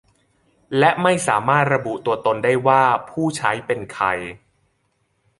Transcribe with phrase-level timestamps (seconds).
[0.77, 4.05] และไม่ให้สามารถระบุตัวตนได้ว่าผู้ใช้เป็นใคร